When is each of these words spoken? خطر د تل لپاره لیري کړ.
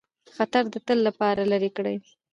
خطر 0.35 0.63
د 0.73 0.75
تل 0.87 0.99
لپاره 1.07 1.41
لیري 1.51 1.71
کړ. 1.77 1.85